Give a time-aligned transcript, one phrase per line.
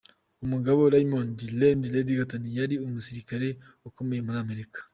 [0.45, 3.47] Umugabo Raymond Red Reddington yari umusirikare
[3.89, 4.79] ukomeye mu Amerika.